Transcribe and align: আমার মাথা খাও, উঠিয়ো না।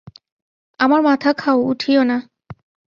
আমার 0.79 1.01
মাথা 1.01 1.31
খাও, 1.33 1.57
উঠিয়ো 1.63 2.01
না। 2.03 2.17